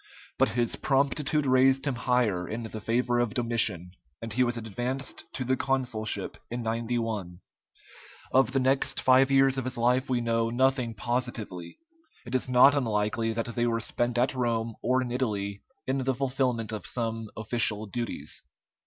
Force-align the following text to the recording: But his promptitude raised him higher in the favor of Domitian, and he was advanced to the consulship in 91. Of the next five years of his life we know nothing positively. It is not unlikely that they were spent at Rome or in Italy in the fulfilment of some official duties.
But 0.39 0.49
his 0.57 0.77
promptitude 0.77 1.45
raised 1.45 1.85
him 1.85 1.93
higher 1.93 2.47
in 2.47 2.63
the 2.63 2.81
favor 2.81 3.19
of 3.19 3.35
Domitian, 3.35 3.91
and 4.19 4.33
he 4.33 4.43
was 4.43 4.57
advanced 4.57 5.25
to 5.33 5.43
the 5.45 5.55
consulship 5.55 6.37
in 6.49 6.63
91. 6.63 7.39
Of 8.31 8.51
the 8.51 8.59
next 8.59 8.99
five 8.99 9.29
years 9.29 9.59
of 9.59 9.65
his 9.65 9.77
life 9.77 10.09
we 10.09 10.19
know 10.19 10.49
nothing 10.49 10.95
positively. 10.95 11.77
It 12.25 12.33
is 12.33 12.49
not 12.49 12.73
unlikely 12.73 13.33
that 13.33 13.53
they 13.53 13.67
were 13.67 13.79
spent 13.79 14.17
at 14.17 14.33
Rome 14.33 14.73
or 14.81 15.03
in 15.03 15.11
Italy 15.11 15.61
in 15.85 15.99
the 15.99 16.15
fulfilment 16.15 16.71
of 16.71 16.87
some 16.87 17.29
official 17.37 17.85
duties. 17.85 18.41